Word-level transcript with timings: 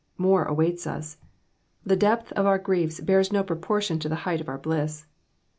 More 0.17 0.45
awaits 0.45 0.87
us. 0.87 1.17
The 1.85 1.95
depth 1.95 2.31
of 2.31 2.47
our 2.47 2.57
griefs 2.57 2.99
bears 3.01 3.31
no 3.31 3.43
proportion 3.43 3.99
to 3.99 4.09
the 4.09 4.15
height 4.25 4.41
of 4.41 4.49
our 4.49 4.57
bliss. 4.57 5.05